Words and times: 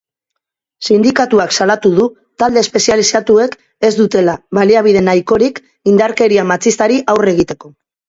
Sindikatuak 0.85 1.53
salatu 1.57 1.91
du 1.99 2.07
talde 2.45 2.63
espezializatuek 2.67 3.55
ez 3.91 3.93
dutela 4.01 4.37
baliabide 4.61 5.07
nahikorik 5.13 5.65
indarkeria 5.95 6.51
matxistari 6.57 7.03
aurre 7.17 7.37
egiteko. 7.41 7.77